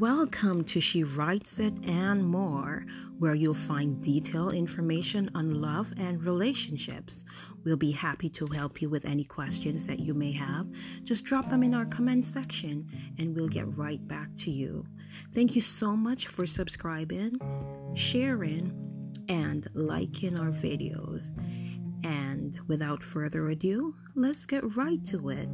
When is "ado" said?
23.50-23.94